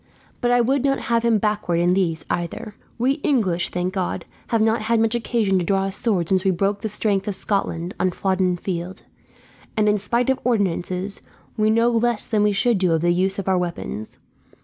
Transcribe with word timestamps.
But 0.41 0.49
I 0.49 0.61
would 0.61 0.83
not 0.83 0.97
have 1.13 1.21
him 1.21 1.37
backward 1.37 1.79
in 1.79 1.93
these, 1.93 2.25
either. 2.27 2.73
We 2.97 3.19
English, 3.21 3.69
thank 3.69 3.93
God, 3.93 4.25
have 4.47 4.59
not 4.59 4.81
had 4.81 4.99
much 4.99 5.13
occasion 5.13 5.59
to 5.59 5.63
draw 5.63 5.83
a 5.85 5.91
sword 5.91 6.27
since 6.27 6.43
we 6.43 6.49
broke 6.49 6.81
the 6.81 6.89
strength 6.89 7.27
of 7.27 7.35
Scotland 7.35 7.93
on 7.99 8.09
Flodden 8.09 8.57
Field; 8.57 9.03
and 9.77 9.87
in 9.87 9.99
spite 9.99 10.31
of 10.31 10.39
ordinances, 10.43 11.21
we 11.55 11.69
know 11.69 11.91
less 11.91 12.27
than 12.27 12.41
we 12.41 12.51
should 12.51 12.79
do 12.79 12.93
of 12.93 13.01
the 13.01 13.11
use 13.13 13.37
of 13.37 13.47
our 13.47 13.59
weapons. 13.59 14.17